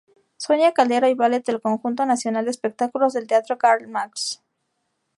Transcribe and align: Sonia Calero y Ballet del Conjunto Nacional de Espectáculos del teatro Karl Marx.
Sonia 0.35 0.71
Calero 0.73 1.07
y 1.07 1.13
Ballet 1.13 1.43
del 1.45 1.61
Conjunto 1.61 2.07
Nacional 2.07 2.45
de 2.45 2.49
Espectáculos 2.49 3.13
del 3.13 3.27
teatro 3.27 3.59
Karl 3.59 3.87
Marx. 3.87 4.41